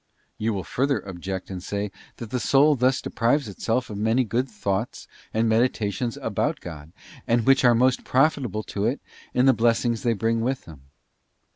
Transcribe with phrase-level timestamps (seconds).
[0.39, 4.23] You will further object and say, that the soul thus de prives itself of many
[4.23, 6.91] good thoughts and meditations about God,
[7.27, 8.99] and which are most profitable to it
[9.35, 10.85] in the blessings they bring with them.